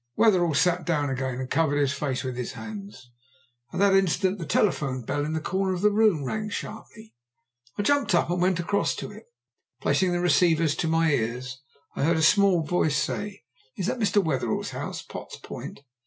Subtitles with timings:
[0.15, 3.11] Wetherell sat down again and covered his face with his hands.
[3.71, 7.13] At that instant the telephone bell in the corner of the room rang sharply.
[7.77, 9.25] I jumped up and went across to it.
[9.79, 11.61] Placing the receivers to my ears,
[11.95, 13.43] I heard a small voice say,
[13.77, 14.23] "Is that Mr.
[14.23, 15.81] Wetherell's house, Potts Point?"